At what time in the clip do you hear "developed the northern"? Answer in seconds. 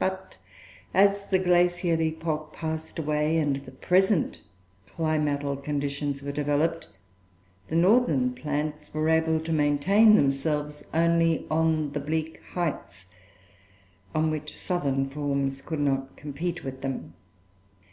6.32-8.34